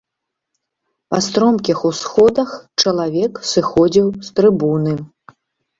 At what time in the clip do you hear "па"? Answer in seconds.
1.15-1.19